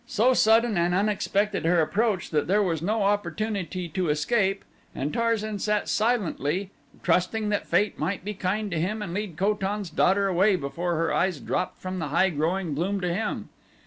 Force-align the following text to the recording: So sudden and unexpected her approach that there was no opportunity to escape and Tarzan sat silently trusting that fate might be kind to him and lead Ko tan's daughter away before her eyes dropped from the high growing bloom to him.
So 0.07 0.33
sudden 0.33 0.79
and 0.79 0.95
unexpected 0.95 1.63
her 1.63 1.79
approach 1.79 2.31
that 2.31 2.47
there 2.47 2.63
was 2.63 2.81
no 2.81 3.03
opportunity 3.03 3.87
to 3.89 4.09
escape 4.09 4.65
and 4.95 5.13
Tarzan 5.13 5.59
sat 5.59 5.87
silently 5.87 6.71
trusting 7.03 7.49
that 7.49 7.67
fate 7.67 7.99
might 7.99 8.25
be 8.25 8.33
kind 8.33 8.71
to 8.71 8.79
him 8.79 9.03
and 9.03 9.13
lead 9.13 9.37
Ko 9.37 9.53
tan's 9.53 9.91
daughter 9.91 10.27
away 10.27 10.55
before 10.55 10.95
her 10.95 11.13
eyes 11.13 11.39
dropped 11.39 11.79
from 11.79 11.99
the 11.99 12.07
high 12.07 12.31
growing 12.31 12.73
bloom 12.73 12.99
to 13.01 13.13
him. 13.13 13.49